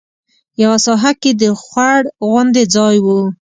[0.63, 3.07] یوه ساحه کې د خوړ غوندې ځای و.